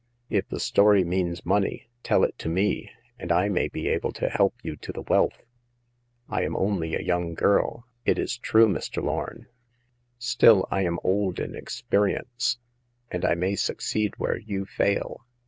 [0.31, 4.29] If the story means money, tell it to me, and I may be able to
[4.29, 5.43] help you to the wealth.
[6.27, 9.03] I am only a young girl, it is true, Mr.
[9.03, 9.45] Lorn;
[10.17, 12.57] still, I am old in experience,
[13.11, 15.27] and I may succeed where you fail."